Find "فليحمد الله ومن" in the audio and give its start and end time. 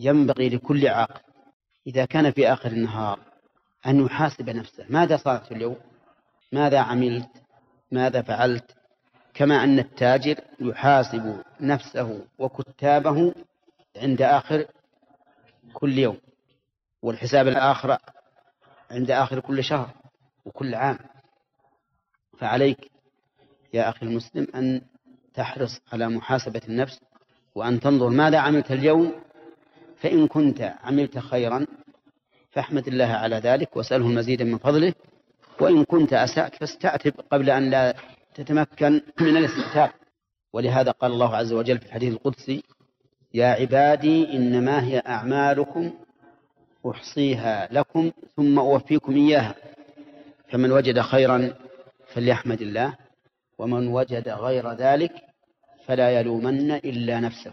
52.06-53.88